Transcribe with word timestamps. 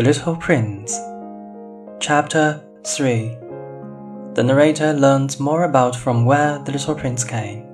The 0.00 0.06
Little 0.06 0.34
Prince 0.34 0.98
Chapter 2.00 2.64
3 2.86 3.36
The 4.32 4.42
narrator 4.42 4.94
learns 4.94 5.38
more 5.38 5.64
about 5.64 5.94
from 5.94 6.24
where 6.24 6.58
the 6.60 6.72
little 6.72 6.94
prince 6.94 7.22
came. 7.22 7.66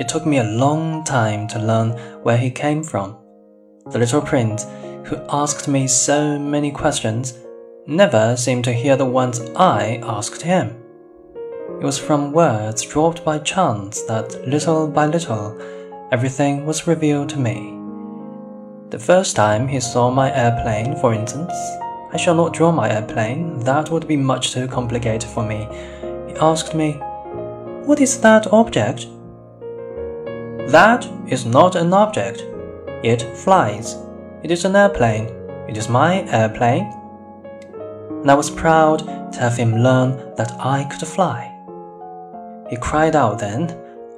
It 0.00 0.08
took 0.08 0.24
me 0.24 0.38
a 0.38 0.44
long 0.44 1.04
time 1.04 1.46
to 1.48 1.58
learn 1.58 1.90
where 2.22 2.38
he 2.38 2.50
came 2.50 2.82
from. 2.82 3.18
The 3.90 3.98
little 3.98 4.22
prince, 4.22 4.64
who 5.04 5.20
asked 5.28 5.68
me 5.68 5.86
so 5.86 6.38
many 6.38 6.70
questions, 6.70 7.38
never 7.86 8.34
seemed 8.34 8.64
to 8.64 8.72
hear 8.72 8.96
the 8.96 9.04
ones 9.04 9.42
I 9.54 10.00
asked 10.02 10.40
him. 10.40 10.74
It 11.82 11.84
was 11.84 11.98
from 11.98 12.32
words 12.32 12.80
dropped 12.80 13.26
by 13.26 13.40
chance 13.40 14.00
that 14.04 14.48
little 14.48 14.88
by 14.88 15.04
little 15.04 15.60
everything 16.10 16.64
was 16.64 16.86
revealed 16.86 17.28
to 17.28 17.38
me. 17.38 17.81
The 18.92 18.98
first 18.98 19.36
time 19.36 19.68
he 19.68 19.80
saw 19.80 20.10
my 20.10 20.30
airplane, 20.36 20.96
for 20.96 21.14
instance, 21.14 21.54
I 22.12 22.18
shall 22.18 22.34
not 22.34 22.52
draw 22.52 22.70
my 22.70 22.90
airplane, 22.90 23.58
that 23.60 23.88
would 23.88 24.06
be 24.06 24.18
much 24.18 24.52
too 24.52 24.68
complicated 24.68 25.30
for 25.30 25.42
me. 25.42 25.66
He 26.28 26.36
asked 26.36 26.74
me, 26.74 27.00
What 27.86 28.02
is 28.02 28.20
that 28.20 28.52
object? 28.52 29.06
That 30.70 31.08
is 31.26 31.46
not 31.46 31.74
an 31.74 31.94
object. 31.94 32.44
It 33.02 33.22
flies. 33.34 33.96
It 34.42 34.50
is 34.50 34.66
an 34.66 34.76
airplane. 34.76 35.24
It 35.70 35.78
is 35.78 35.88
my 35.88 36.28
airplane. 36.28 36.92
And 38.20 38.30
I 38.30 38.34
was 38.34 38.50
proud 38.50 39.32
to 39.32 39.40
have 39.40 39.56
him 39.56 39.76
learn 39.76 40.34
that 40.36 40.52
I 40.60 40.84
could 40.84 41.08
fly. 41.08 41.48
He 42.68 42.76
cried 42.76 43.16
out 43.16 43.38
then, 43.38 43.70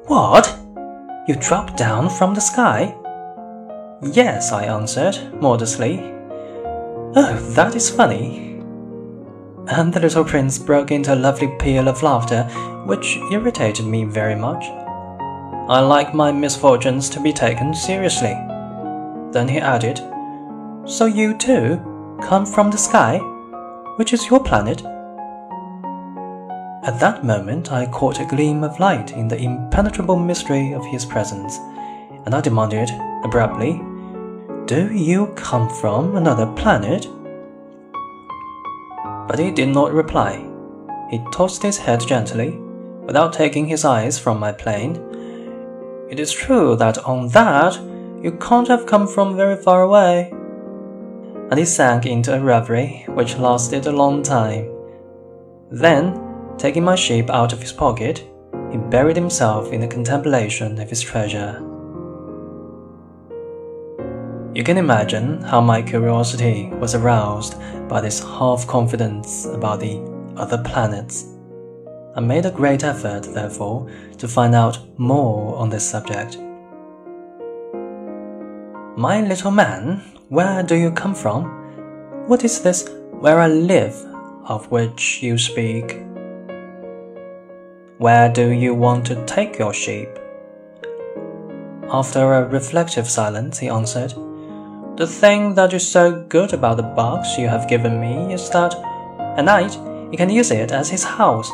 What? 0.07 0.53
You 1.29 1.37
dropped 1.37 1.77
down 1.77 2.11
from 2.11 2.35
the 2.35 2.41
sky? 2.41 2.93
Yes, 4.13 4.53
I 4.53 4.65
answered, 4.65 5.41
modestly. 5.41 5.99
Oh, 7.17 7.53
that 7.55 7.75
is 7.75 7.89
funny. 7.89 8.61
And 9.67 9.95
the 9.95 10.01
little 10.01 10.25
prince 10.25 10.59
broke 10.59 10.91
into 10.91 11.15
a 11.15 11.17
lovely 11.17 11.49
peal 11.59 11.89
of 11.89 12.03
laughter, 12.03 12.45
which 12.85 13.17
irritated 13.33 13.87
me 13.87 14.05
very 14.05 14.35
much. 14.35 14.65
I 15.69 15.81
like 15.81 16.13
my 16.13 16.31
misfortunes 16.33 17.09
to 17.11 17.21
be 17.21 17.33
taken 17.33 17.73
seriously. 17.73 18.35
Then 19.33 19.49
he 19.49 19.59
added, 19.59 19.99
So 20.87 21.07
you 21.07 21.39
too 21.39 21.81
come 22.21 22.45
from 22.45 22.71
the 22.71 22.77
sky? 22.77 23.19
Which 23.97 24.13
is 24.13 24.29
your 24.29 24.45
planet? 24.45 24.83
At 26.85 27.01
that 27.01 27.25
moment, 27.25 27.73
I 27.73 27.87
caught 27.87 28.21
a 28.21 28.27
gleam 28.27 28.65
of 28.65 28.79
light 28.79 29.13
in 29.13 29.29
the 29.29 29.39
impenetrable 29.39 30.19
mystery 30.19 30.73
of 30.75 30.85
his 30.85 31.07
presence, 31.07 31.57
and 32.27 32.35
I 32.35 32.43
demanded 32.43 32.91
abruptly, 33.25 33.81
do 34.67 34.91
you 34.95 35.27
come 35.35 35.69
from 35.69 36.17
another 36.17 36.47
planet? 36.47 37.07
But 39.29 39.39
he 39.39 39.51
did 39.51 39.69
not 39.69 39.93
reply. 39.93 40.43
He 41.11 41.23
tossed 41.33 41.63
his 41.63 41.77
head 41.77 42.01
gently, 42.01 42.59
without 43.05 43.35
taking 43.35 43.67
his 43.67 43.85
eyes 43.85 44.19
from 44.19 44.41
my 44.41 44.53
plane. 44.53 44.97
It 46.09 46.19
is 46.19 46.33
true 46.33 46.77
that 46.77 46.99
on 47.05 47.29
that 47.29 47.79
you 48.23 48.33
can't 48.41 48.69
have 48.69 48.87
come 48.87 49.07
from 49.07 49.37
very 49.37 49.57
far 49.57 49.83
away. 49.83 50.31
And 51.51 51.59
he 51.59 51.67
sank 51.67 52.07
into 52.07 52.35
a 52.35 52.41
reverie 52.41 53.05
which 53.09 53.37
lasted 53.37 53.87
a 53.87 53.93
long 53.93 54.23
time. 54.23 54.71
Then, 55.71 56.19
taking 56.57 56.85
my 56.85 56.95
sheep 56.95 57.29
out 57.29 57.53
of 57.53 57.61
his 57.61 57.73
pocket, 57.73 58.25
he 58.71 58.79
buried 58.79 59.17
himself 59.17 59.73
in 59.73 59.83
the 59.83 59.89
contemplation 59.89 60.81
of 60.81 60.89
his 60.89 61.03
treasure. 61.03 61.74
You 64.55 64.63
can 64.63 64.79
imagine 64.79 65.43
how 65.43 65.61
my 65.61 65.83
curiosity 65.83 66.69
was 66.75 66.95
aroused 66.95 67.57
by 67.89 68.01
this 68.01 68.21
half 68.21 68.65
confidence 68.69 69.47
about 69.47 69.81
the 69.81 69.99
other 70.37 70.63
planets. 70.63 71.27
I 72.15 72.21
made 72.21 72.47
a 72.47 72.53
great 72.53 72.85
effort, 72.85 73.25
therefore, 73.25 73.91
to 74.17 74.29
find 74.29 74.55
out 74.55 74.79
more 74.97 75.57
on 75.57 75.71
this 75.71 75.85
subject. 75.85 76.39
My 78.97 79.23
little 79.23 79.51
man, 79.51 80.01
where 80.29 80.63
do 80.63 80.77
you 80.77 80.93
come 80.93 81.17
from? 81.17 81.47
What 82.29 82.45
is 82.45 82.63
this 82.63 82.89
where 83.11 83.41
I 83.41 83.49
live 83.49 83.97
of 84.45 84.71
which 84.71 85.21
you 85.21 85.37
speak? 85.37 85.99
Where 87.99 88.33
do 88.33 88.51
you 88.51 88.73
want 88.73 89.05
to 89.07 89.27
take 89.27 89.59
your 89.59 89.75
sheep? 89.75 90.11
After 91.91 92.35
a 92.35 92.49
reflective 92.49 93.11
silence, 93.11 93.59
he 93.59 93.69
answered, 93.69 94.15
the 94.97 95.07
thing 95.07 95.55
that 95.55 95.73
is 95.73 95.87
so 95.87 96.25
good 96.29 96.53
about 96.53 96.77
the 96.77 96.83
box 96.83 97.37
you 97.37 97.49
have 97.49 97.69
given 97.69 98.01
me 98.01 98.33
is 98.33 98.49
that 98.51 98.75
at 99.37 99.45
night 99.45 99.77
he 100.11 100.17
can 100.17 100.31
use 100.31 100.53
it 100.53 100.71
as 100.71 100.89
his 100.89 101.03
house. 101.03 101.51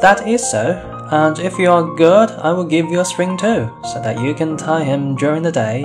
That 0.00 0.26
is 0.26 0.42
so, 0.50 0.72
and 1.12 1.38
if 1.38 1.60
you 1.60 1.70
are 1.70 1.94
good, 1.94 2.30
I 2.30 2.52
will 2.52 2.64
give 2.64 2.90
you 2.90 2.98
a 2.98 3.04
string 3.04 3.36
too, 3.36 3.70
so 3.84 4.02
that 4.02 4.20
you 4.20 4.34
can 4.34 4.56
tie 4.56 4.82
him 4.82 5.14
during 5.14 5.44
the 5.44 5.52
day, 5.52 5.84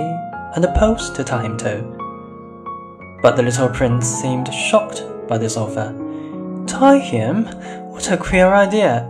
and 0.56 0.64
a 0.64 0.74
post 0.76 1.14
to 1.16 1.24
tie 1.24 1.44
him 1.44 1.56
to. 1.58 1.84
But 3.22 3.36
the 3.36 3.44
little 3.44 3.68
prince 3.68 4.06
seemed 4.06 4.52
shocked 4.52 5.04
by 5.28 5.38
this 5.38 5.56
offer. 5.56 5.94
Tie 6.66 6.98
him? 6.98 7.44
What 7.90 8.10
a 8.10 8.16
queer 8.16 8.48
idea! 8.48 9.08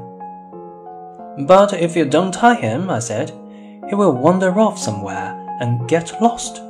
But 1.46 1.72
if 1.72 1.96
you 1.96 2.04
don't 2.04 2.34
tie 2.34 2.56
him, 2.56 2.90
I 2.90 2.98
said, 2.98 3.30
he 3.88 3.94
will 3.94 4.12
wander 4.12 4.58
off 4.60 4.78
somewhere 4.78 5.47
and 5.60 5.88
get 5.88 6.20
lost. 6.20 6.62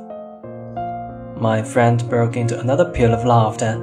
My 1.35 1.61
friend 1.63 2.07
broke 2.09 2.35
into 2.35 2.59
another 2.59 2.85
peal 2.91 3.13
of 3.13 3.25
laughter. 3.25 3.77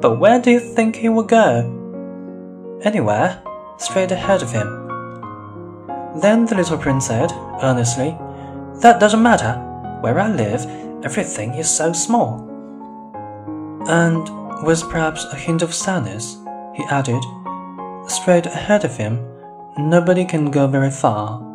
But 0.00 0.18
where 0.18 0.40
do 0.40 0.50
you 0.50 0.60
think 0.60 0.96
he 0.96 1.08
will 1.08 1.22
go? 1.22 2.80
Anywhere, 2.82 3.42
straight 3.78 4.10
ahead 4.10 4.42
of 4.42 4.52
him. 4.52 4.68
Then 6.20 6.44
the 6.44 6.56
little 6.56 6.78
prince 6.78 7.06
said, 7.06 7.32
earnestly, 7.62 8.16
That 8.82 9.00
doesn't 9.00 9.22
matter. 9.22 9.54
Where 10.00 10.18
I 10.18 10.28
live, 10.28 10.64
everything 11.04 11.54
is 11.54 11.70
so 11.70 11.92
small. 11.92 12.46
And 13.86 14.28
with 14.64 14.82
perhaps 14.90 15.24
a 15.24 15.36
hint 15.36 15.62
of 15.62 15.74
sadness, 15.74 16.36
he 16.74 16.84
added, 16.84 17.22
Straight 18.08 18.46
ahead 18.46 18.84
of 18.84 18.96
him, 18.96 19.24
nobody 19.78 20.24
can 20.24 20.50
go 20.50 20.66
very 20.66 20.90
far. 20.90 21.49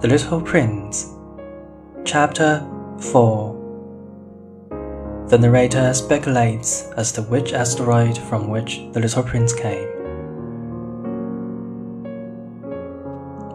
The 0.00 0.06
Little 0.06 0.40
Prince, 0.40 1.12
Chapter 2.04 2.64
4 3.00 5.26
The 5.26 5.38
narrator 5.38 5.92
speculates 5.92 6.84
as 6.96 7.10
to 7.12 7.22
which 7.22 7.52
asteroid 7.52 8.16
from 8.16 8.48
which 8.48 8.80
the 8.92 9.00
little 9.00 9.24
prince 9.24 9.52
came. 9.52 9.88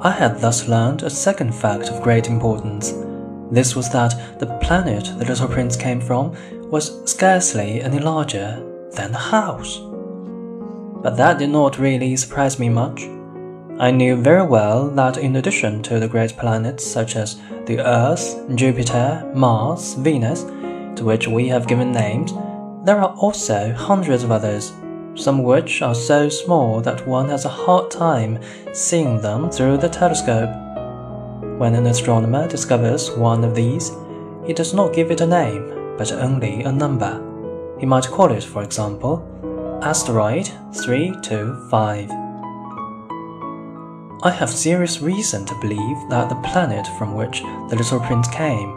I 0.01 0.11
had 0.11 0.41
thus 0.41 0.67
learned 0.67 1.03
a 1.03 1.09
second 1.09 1.55
fact 1.55 1.87
of 1.87 2.03
great 2.03 2.27
importance. 2.27 2.93
This 3.49 3.73
was 3.73 3.89
that 3.91 4.37
the 4.39 4.57
planet 4.61 5.05
the 5.17 5.23
little 5.23 5.47
prince 5.47 5.77
came 5.77 6.01
from 6.01 6.35
was 6.69 7.09
scarcely 7.09 7.81
any 7.81 7.99
larger 7.99 8.61
than 8.97 9.13
a 9.13 9.17
house. 9.17 9.79
But 11.01 11.15
that 11.15 11.39
did 11.39 11.51
not 11.51 11.79
really 11.79 12.17
surprise 12.17 12.59
me 12.59 12.67
much. 12.67 13.07
I 13.83 13.91
knew 13.91 14.15
very 14.15 14.45
well 14.45 14.87
that 14.91 15.17
in 15.17 15.35
addition 15.35 15.83
to 15.83 15.99
the 15.99 16.07
great 16.07 16.37
planets 16.37 16.85
such 16.87 17.17
as 17.17 17.41
the 17.65 17.85
Earth, 17.85 18.39
Jupiter, 18.55 19.29
Mars, 19.35 19.95
Venus, 19.95 20.43
to 20.95 21.03
which 21.03 21.27
we 21.27 21.49
have 21.49 21.67
given 21.67 21.91
names, 21.91 22.31
there 22.85 23.01
are 23.01 23.13
also 23.17 23.73
hundreds 23.73 24.23
of 24.23 24.31
others, 24.31 24.71
some 25.15 25.43
which 25.43 25.81
are 25.81 25.93
so 25.93 26.29
small 26.29 26.79
that 26.79 27.05
one 27.05 27.27
has 27.27 27.43
a 27.43 27.49
hard 27.49 27.91
time 27.91 28.39
seeing 28.71 29.19
them 29.19 29.51
through 29.51 29.79
the 29.79 29.89
telescope. 29.89 30.51
When 31.59 31.75
an 31.75 31.87
astronomer 31.87 32.47
discovers 32.47 33.11
one 33.11 33.43
of 33.43 33.53
these, 33.53 33.91
he 34.45 34.53
does 34.53 34.73
not 34.73 34.93
give 34.93 35.11
it 35.11 35.19
a 35.19 35.27
name, 35.27 35.97
but 35.97 36.13
only 36.13 36.63
a 36.63 36.71
number. 36.71 37.19
He 37.81 37.85
might 37.85 38.07
call 38.07 38.31
it, 38.31 38.45
for 38.45 38.63
example, 38.63 39.27
asteroid 39.83 40.49
325. 40.73 42.22
I 44.25 44.31
have 44.31 44.49
serious 44.49 45.01
reason 45.01 45.45
to 45.47 45.59
believe 45.59 45.97
that 46.09 46.29
the 46.29 46.47
planet 46.47 46.87
from 46.97 47.13
which 47.13 47.41
the 47.41 47.75
little 47.75 47.99
prince 47.99 48.29
came 48.29 48.69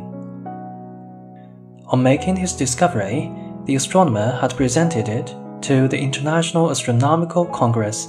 On 1.90 2.02
making 2.02 2.38
his 2.38 2.54
discovery, 2.54 3.32
the 3.66 3.76
astronomer 3.76 4.32
had 4.42 4.58
presented 4.58 5.10
it 5.10 5.36
to 5.62 5.88
the 5.88 6.00
International 6.00 6.72
Astronomical 6.72 7.46
Congress 7.46 8.08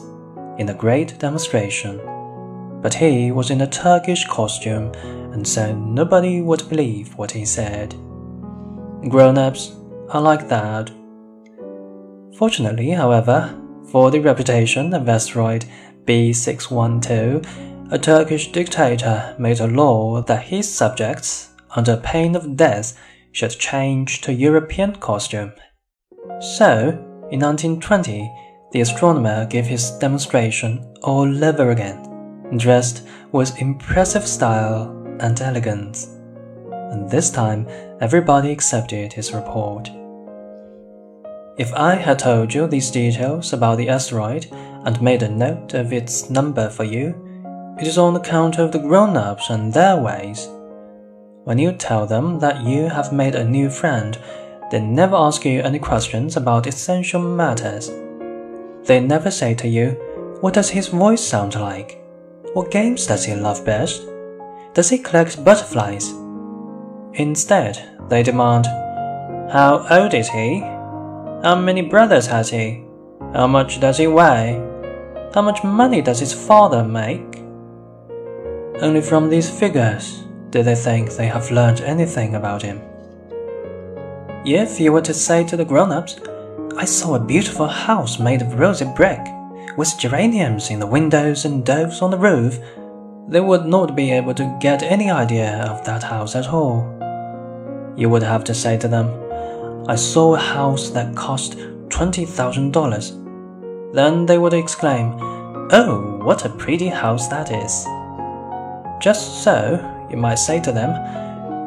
in 0.57 0.71
a 0.71 0.75
great 0.75 1.19
demonstration. 1.19 2.01
But 2.81 2.95
he 2.95 3.33
was 3.33 3.51
in 3.51 3.61
a 3.61 3.67
Turkish 3.67 4.27
costume, 4.27 4.93
and 5.33 5.47
so 5.47 5.75
nobody 5.75 6.41
would 6.41 6.69
believe 6.69 7.17
what 7.17 7.33
he 7.33 7.45
said. 7.45 7.95
Grown 9.09 9.39
ups 9.39 9.75
are 10.11 10.21
like 10.21 10.49
that. 10.49 10.91
Fortunately, 12.37 12.91
however, 12.91 13.55
for 13.91 14.11
the 14.11 14.21
reputation 14.21 14.95
of 14.95 15.09
asteroid 15.09 15.65
B612, 16.05 17.93
a 17.93 17.99
Turkish 17.99 18.53
dictator 18.53 19.35
made 19.39 19.61
a 19.61 19.67
law 19.67 20.21
that 20.23 20.43
his 20.43 20.73
subjects, 20.73 21.51
under 21.75 21.97
pain 21.97 22.37
of 22.37 22.57
death, 22.57 22.99
should 23.33 23.51
change 23.51 24.21
to 24.23 24.33
European 24.33 24.95
costume. 24.97 25.53
So, 26.41 26.91
in 27.31 27.41
1920, 27.41 28.31
the 28.73 28.81
astronomer 28.81 29.47
gave 29.47 29.67
his 29.67 29.91
demonstration 29.93 30.95
all 31.03 31.45
over 31.45 31.71
again, 31.71 32.08
dressed 32.57 33.07
with 33.33 33.61
impressive 33.61 34.27
style 34.27 34.91
and 35.21 35.41
elegance. 35.41 36.15
And 36.71 37.11
this 37.11 37.31
time, 37.31 37.67
everybody 38.01 38.51
accepted 38.51 39.13
his 39.13 39.35
report. 39.35 39.91
If 41.59 41.75
I 41.75 41.97
had 41.97 42.21
told 42.21 42.55
you 42.55 42.67
these 42.67 42.91
details 42.91 43.53
about 43.53 43.79
the 43.79 43.89
asteroid 43.89 44.47
and 44.85 45.03
made 45.03 45.23
a 45.23 45.29
note 45.29 45.75
of 45.75 45.93
its 45.93 46.31
number 46.31 46.71
for 46.71 46.85
you, 46.85 47.15
it 47.81 47.87
is 47.87 47.99
on 47.99 48.17
account 48.17 48.59
of 48.59 48.73
the 48.73 48.79
grown 48.79 49.17
ups 49.17 49.51
and 49.51 49.73
their 49.73 49.97
ways. 49.97 50.49
When 51.45 51.59
you 51.59 51.73
tell 51.73 52.07
them 52.07 52.39
that 52.39 52.63
you 52.63 52.89
have 52.89 53.13
made 53.13 53.35
a 53.35 53.45
new 53.45 53.71
friend, 53.71 54.19
they 54.71 54.81
never 54.81 55.17
ask 55.17 55.45
you 55.45 55.61
any 55.63 55.79
questions 55.79 56.37
about 56.37 56.67
essential 56.67 57.21
matters. 57.21 57.91
They 58.85 59.01
never 59.01 59.31
say 59.31 59.55
to 59.55 59.69
you, 59.69 59.91
What 60.41 60.55
does 60.55 60.71
his 60.71 60.89
voice 60.89 61.21
sound 61.21 61.55
like? 61.55 62.01
What 62.59 62.73
games 62.73 63.07
does 63.07 63.25
he 63.25 63.37
love 63.37 63.65
best? 63.65 64.03
Does 64.75 64.91
he 64.91 64.99
collect 64.99 65.45
butterflies? 65.45 66.13
Instead, 67.15 67.79
they 68.09 68.25
demand, 68.25 68.67
How 69.53 69.87
old 69.89 70.13
is 70.13 70.29
he? 70.29 70.59
How 71.45 71.55
many 71.55 71.83
brothers 71.83 72.27
has 72.27 72.51
he? 72.51 72.85
How 73.33 73.47
much 73.47 73.79
does 73.79 73.99
he 73.99 74.09
weigh? 74.09 74.61
How 75.33 75.41
much 75.41 75.63
money 75.63 76.03
does 76.03 76.19
his 76.19 76.33
father 76.33 76.83
make? 76.83 77.45
Only 78.83 79.03
from 79.03 79.31
these 79.31 79.49
figures 79.49 80.25
do 80.51 80.65
they 80.65 80.75
think 80.75 81.13
they 81.13 81.29
have 81.29 81.53
learned 81.53 81.83
anything 81.83 82.35
about 82.35 82.63
him. 82.63 82.81
If 84.45 84.81
you 84.81 84.91
were 84.91 85.03
to 85.03 85.15
say 85.15 85.45
to 85.45 85.57
the 85.57 85.65
grown 85.65 85.93
ups, 85.93 86.17
I 86.77 86.87
saw 86.87 87.15
a 87.15 87.25
beautiful 87.25 87.69
house 87.69 88.19
made 88.19 88.43
of 88.43 88.59
rosy 88.59 88.87
brick, 88.97 89.21
with 89.77 89.99
geraniums 89.99 90.71
in 90.71 90.79
the 90.79 90.87
windows 90.87 91.45
and 91.45 91.65
doves 91.65 92.03
on 92.03 92.11
the 92.11 92.19
roof, 92.19 92.59
they 93.29 93.41
would 93.41 93.67
not 93.67 93.95
be 93.95 94.11
able 94.11 94.35
to 94.35 94.59
get 94.61 94.83
any 94.83 95.11
idea 95.11 95.65
of 95.69 95.85
that 95.85 96.03
house 96.03 96.35
at 96.35 96.49
all. 96.49 96.95
You 97.97 98.09
would 98.09 98.23
have 98.23 98.45
to 98.45 98.55
say 98.55 98.79
to 98.79 98.89
them, 98.89 99.11
I 99.89 99.97
saw 99.97 100.35
a 100.35 100.39
house 100.39 100.91
that 100.91 101.17
cost 101.17 101.59
$20,000. 101.89 103.95
Then 103.95 104.27
they 104.27 104.39
would 104.39 104.55
exclaim, 104.55 105.15
Oh, 105.71 106.19
what 106.23 106.45
a 106.45 106.51
pretty 106.51 106.89
house 106.89 107.29
that 107.29 107.53
is. 107.53 107.87
Just 109.03 109.43
so, 109.43 109.79
you 110.11 110.17
might 110.17 110.39
say 110.39 110.61
to 110.61 110.73
them, 110.73 110.93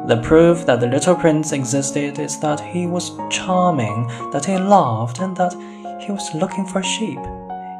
the 0.08 0.20
proof 0.20 0.66
that 0.66 0.80
the 0.80 0.88
little 0.88 1.14
prince 1.14 1.52
existed 1.52 2.18
is 2.18 2.40
that 2.40 2.58
he 2.58 2.88
was 2.88 3.12
charming, 3.30 4.08
that 4.32 4.44
he 4.44 4.58
laughed, 4.58 5.20
and 5.20 5.36
that 5.36 5.54
he 6.00 6.10
was 6.10 6.34
looking 6.34 6.66
for 6.66 6.82
sheep. 6.82 7.20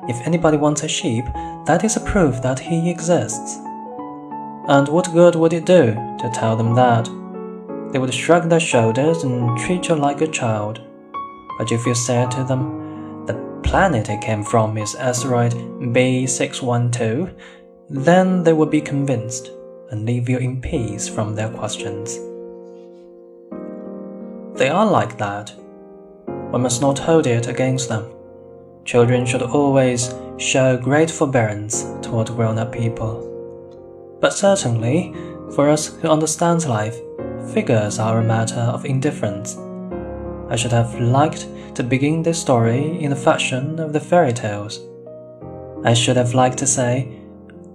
If 0.09 0.27
anybody 0.27 0.57
wants 0.57 0.83
a 0.83 0.89
sheep, 0.89 1.25
that 1.67 1.85
is 1.85 1.97
a 1.97 2.01
proof 2.01 2.43
that 2.43 2.59
he 2.59 2.91
exists. 2.91 3.59
And 4.69 4.89
what 4.89 5.13
good 5.13 5.37
would 5.37 5.53
it 5.53 5.65
do 5.65 5.95
to 6.19 6.31
tell 6.35 6.57
them 6.57 6.75
that? 6.75 7.09
They 7.93 7.99
would 7.99 8.13
shrug 8.13 8.49
their 8.49 8.59
shoulders 8.59 9.23
and 9.23 9.57
treat 9.59 9.89
you 9.89 9.95
like 9.95 10.21
a 10.21 10.27
child. 10.27 10.81
But 11.59 11.71
if 11.71 11.87
you 11.87 11.95
said 11.95 12.31
to 12.33 12.43
them, 12.43 13.27
the 13.27 13.35
planet 13.63 14.09
it 14.09 14.21
came 14.21 14.43
from 14.43 14.77
is 14.77 14.95
asteroid 14.97 15.53
B612, 15.53 17.39
then 17.91 18.43
they 18.43 18.53
would 18.53 18.71
be 18.71 18.81
convinced 18.81 19.51
and 19.91 20.05
leave 20.05 20.29
you 20.29 20.39
in 20.39 20.61
peace 20.61 21.09
from 21.09 21.37
their 21.37 21.51
questions. 21.51 22.17
They 24.59 24.69
are 24.69 24.87
like 24.87 25.19
that. 25.19 25.55
We 26.53 26.59
must 26.59 26.81
not 26.81 26.99
hold 26.99 27.27
it 27.27 27.47
against 27.47 27.89
them. 27.89 28.11
Children 28.85 29.27
should 29.27 29.43
always 29.43 30.15
show 30.39 30.77
great 30.77 31.11
forbearance 31.11 31.85
toward 32.03 32.29
grown 32.29 32.59
up 32.59 32.73
people. 32.73 33.29
But 34.21 34.33
certainly, 34.33 35.15
for 35.55 35.69
us 35.69 35.97
who 35.97 36.09
understand 36.09 36.67
life, 36.67 36.97
figures 37.53 37.99
are 37.99 38.19
a 38.19 38.25
matter 38.25 38.61
of 38.61 38.85
indifference. 38.85 39.57
I 40.49 40.57
should 40.57 40.73
have 40.73 40.99
liked 41.01 41.47
to 41.75 41.83
begin 41.83 42.23
this 42.23 42.41
story 42.41 43.03
in 43.03 43.11
the 43.11 43.17
fashion 43.17 43.79
of 43.79 43.93
the 43.93 44.01
fairy 44.01 44.33
tales. 44.33 44.81
I 45.85 45.95
should 45.95 46.17
have 46.17 46.35
liked 46.35 46.59
to 46.59 46.67
say, 46.67 47.21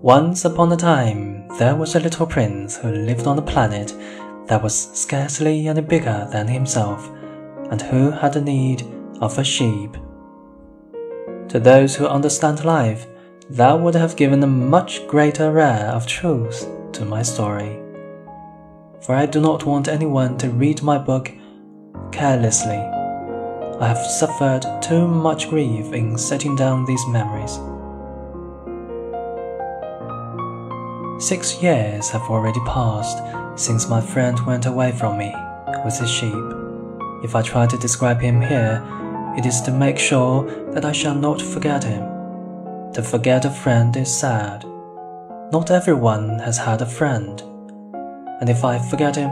Once 0.02 0.46
upon 0.46 0.72
a 0.72 0.78
time, 0.78 1.48
there 1.58 1.76
was 1.76 1.96
a 1.96 2.00
little 2.00 2.28
prince 2.28 2.78
who 2.78 2.92
lived 2.92 3.28
on 3.28 3.40
a 3.40 3.42
planet 3.42 3.94
that 4.48 4.62
was 4.62 4.90
scarcely 4.94 5.68
any 5.68 5.82
bigger 5.82 6.28
than 6.32 6.48
himself, 6.48 7.10
and 7.72 7.82
who 7.82 8.12
had 8.12 8.34
the 8.34 8.42
need 8.42 8.84
of 9.20 9.38
a 9.38 9.44
sheep. 9.44 9.98
To 11.50 11.60
those 11.60 11.96
who 11.96 12.08
understand 12.08 12.66
life, 12.66 13.08
that 13.50 13.80
would 13.80 13.96
have 13.96 14.16
given 14.16 14.44
a 14.44 14.48
much 14.48 15.08
greater 15.08 15.52
rare 15.52 15.88
of 15.88 16.06
truth 16.06 16.68
to 16.94 17.06
my 17.06 17.22
story 17.22 17.80
for 19.08 19.16
I 19.16 19.26
do 19.26 19.40
not 19.40 19.66
want 19.66 19.88
anyone 19.88 20.38
to 20.40 20.50
read 20.50 20.84
my 20.84 20.98
book 20.98 21.32
carelessly. 22.12 22.78
I 23.80 23.88
have 23.88 24.06
suffered 24.06 24.66
too 24.82 25.08
much 25.08 25.50
grief 25.50 25.94
in 25.94 26.18
setting 26.18 26.58
down 26.58 26.86
these 26.86 27.08
memories. 27.08 27.60
Six 31.24 31.62
years 31.62 32.10
have 32.10 32.24
already 32.24 32.60
passed 32.66 33.20
since 33.56 33.88
my 33.88 34.02
friend 34.02 34.40
went 34.46 34.66
away 34.66 34.92
from 34.92 35.18
me 35.18 35.34
with 35.86 35.98
his 35.98 36.10
sheep. 36.10 36.34
If 37.24 37.36
I 37.36 37.42
try 37.42 37.66
to 37.66 37.78
describe 37.78 38.20
him 38.20 38.42
here, 38.42 38.84
it 39.38 39.46
is 39.46 39.62
to 39.62 39.72
make 39.72 40.00
sure 40.00 40.44
that 40.72 40.86
I 40.86 40.92
shall 40.92 41.16
not 41.16 41.42
forget 41.42 41.84
him. 41.84 42.04
To 42.94 43.02
forget 43.04 43.46
a 43.46 43.50
friend 43.50 43.96
is 43.96 44.14
sad. 44.14 44.66
Not 45.52 45.72
everyone 45.72 46.40
has 46.40 46.58
had 46.58 46.82
a 46.82 46.86
friend 46.86 47.42
and 48.40 48.50
if 48.50 48.64
I 48.64 48.78
forget 48.78 49.16
him, 49.16 49.30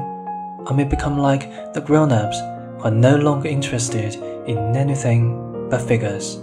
I 0.68 0.74
may 0.74 0.84
become 0.84 1.18
like 1.18 1.74
the 1.74 1.82
grown 1.82 2.12
ups 2.12 2.40
who 2.40 2.86
are 2.86 2.92
no 2.92 3.16
longer 3.16 3.48
interested 3.48 4.16
in 4.48 4.76
anything 4.76 5.70
but 5.70 5.82
figures. 5.82 6.40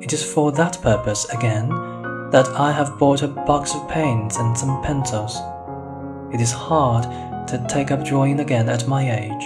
It 0.00 0.12
is 0.12 0.24
for 0.24 0.52
that 0.52 0.80
purpose, 0.82 1.24
again, 1.30 1.68
that 2.30 2.48
I 2.56 2.72
have 2.72 2.98
bought 2.98 3.22
a 3.22 3.28
box 3.28 3.74
of 3.74 3.88
paints 3.88 4.36
and 4.38 4.56
some 4.56 4.82
pencils. 4.82 5.40
It 6.32 6.40
is 6.40 6.52
hard 6.52 7.04
to 7.48 7.64
take 7.68 7.92
up 7.92 8.04
drawing 8.04 8.40
again 8.40 8.68
at 8.68 8.88
my 8.88 9.08
age, 9.08 9.44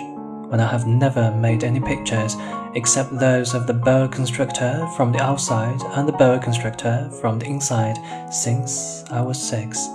when 0.50 0.60
I 0.60 0.68
have 0.70 0.86
never 0.86 1.30
made 1.30 1.64
any 1.64 1.80
pictures 1.80 2.36
except 2.74 3.18
those 3.18 3.54
of 3.54 3.66
the 3.66 3.72
boa 3.72 4.08
constrictor 4.08 4.86
from 4.96 5.12
the 5.12 5.22
outside 5.22 5.80
and 5.92 6.06
the 6.06 6.12
boa 6.12 6.38
constrictor 6.38 7.08
from 7.20 7.38
the 7.38 7.46
inside 7.46 7.96
since 8.32 9.04
I 9.10 9.22
was 9.22 9.40
six. 9.40 9.88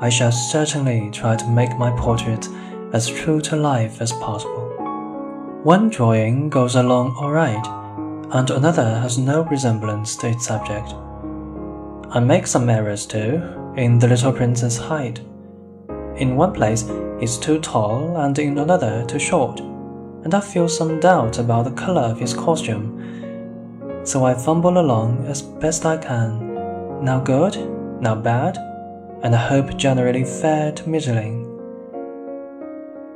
I 0.00 0.08
shall 0.08 0.32
certainly 0.32 1.10
try 1.12 1.36
to 1.36 1.48
make 1.48 1.78
my 1.78 1.90
portrait 1.92 2.48
as 2.92 3.08
true 3.08 3.40
to 3.42 3.56
life 3.56 4.00
as 4.00 4.12
possible. 4.12 4.64
One 5.62 5.90
drawing 5.90 6.48
goes 6.48 6.74
along 6.74 7.16
alright, 7.16 7.66
and 8.34 8.50
another 8.50 8.98
has 9.00 9.18
no 9.18 9.42
resemblance 9.42 10.16
to 10.16 10.28
its 10.28 10.46
subject. 10.46 10.94
I 12.10 12.20
make 12.20 12.46
some 12.46 12.68
errors 12.70 13.06
too, 13.06 13.42
in 13.76 13.98
the 13.98 14.08
little 14.08 14.32
prince's 14.32 14.76
height. 14.78 15.20
In 16.16 16.36
one 16.36 16.52
place, 16.52 16.84
he's 17.20 17.38
too 17.38 17.60
tall, 17.60 18.16
and 18.18 18.38
in 18.38 18.58
another, 18.58 19.04
too 19.06 19.18
short, 19.18 19.60
and 19.60 20.34
I 20.34 20.40
feel 20.40 20.68
some 20.68 21.00
doubt 21.00 21.38
about 21.38 21.64
the 21.64 21.72
color 21.72 22.02
of 22.02 22.18
his 22.18 22.34
costume. 22.34 24.02
So 24.04 24.24
I 24.24 24.34
fumble 24.34 24.78
along 24.78 25.24
as 25.26 25.42
best 25.42 25.86
I 25.86 25.96
can, 25.96 27.04
now 27.04 27.20
good, 27.20 27.56
now 28.00 28.14
bad, 28.14 28.58
and 29.22 29.34
I 29.34 29.38
hope 29.38 29.76
generally 29.76 30.24
fair 30.24 30.72
to 30.72 30.88
middling. 30.88 31.50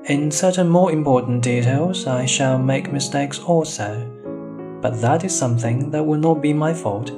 In 0.07 0.31
certain 0.31 0.69
more 0.69 0.91
important 0.91 1.43
details, 1.43 2.07
I 2.07 2.25
shall 2.25 2.59
make 2.59 2.93
mistakes 2.93 3.39
also, 3.41 4.07
but 4.81 5.01
that 5.03 5.25
is 5.25 5.39
something 5.39 5.91
that 5.91 6.05
will 6.05 6.19
not 6.19 6.41
be 6.41 6.55
my 6.55 6.73
fault. 6.73 7.11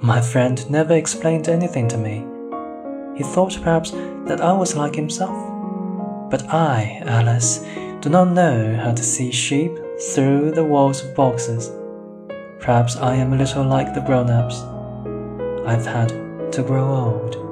My 0.00 0.20
friend 0.20 0.70
never 0.70 0.94
explained 0.94 1.48
anything 1.48 1.88
to 1.88 1.96
me. 1.96 2.24
He 3.16 3.24
thought 3.24 3.58
perhaps 3.62 3.90
that 4.26 4.40
I 4.40 4.52
was 4.52 4.76
like 4.76 4.94
himself. 4.94 5.53
But 6.34 6.52
I, 6.52 7.00
Alice, 7.06 7.64
do 8.00 8.08
not 8.10 8.32
know 8.32 8.74
how 8.74 8.90
to 8.90 9.04
see 9.04 9.30
sheep 9.30 9.70
through 10.00 10.50
the 10.50 10.64
walls 10.64 11.04
of 11.04 11.14
boxes. 11.14 11.70
Perhaps 12.58 12.96
I 12.96 13.14
am 13.14 13.32
a 13.32 13.36
little 13.36 13.62
like 13.62 13.94
the 13.94 14.00
grown 14.00 14.28
ups. 14.30 14.60
I've 15.64 15.86
had 15.86 16.08
to 16.50 16.64
grow 16.64 16.88
old. 16.92 17.43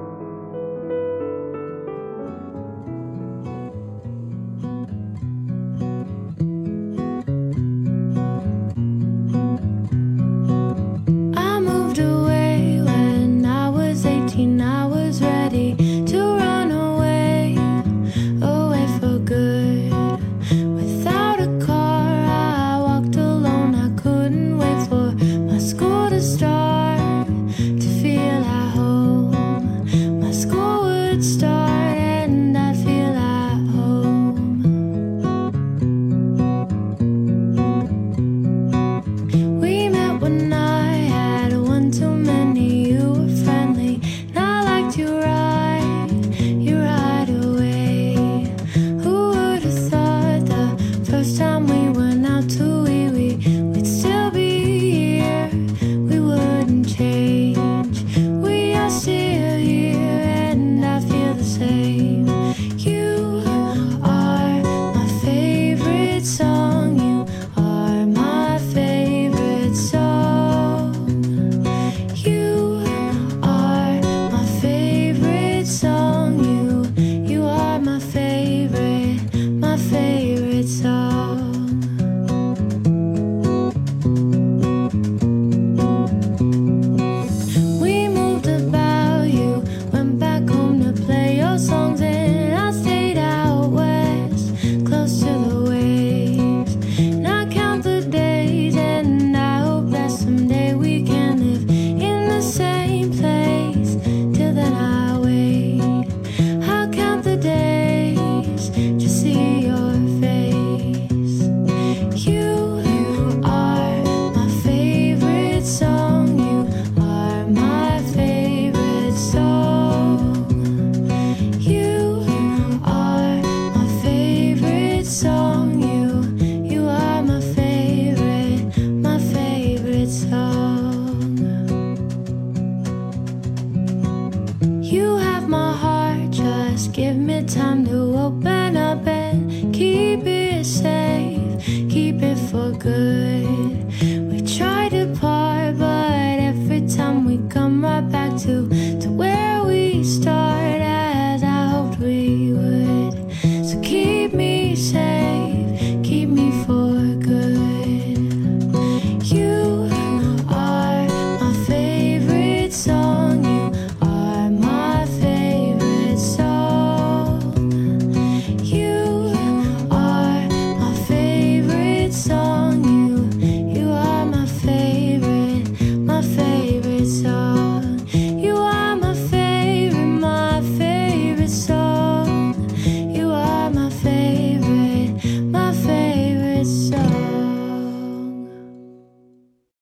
for 142.53 142.71
good. 142.73 143.72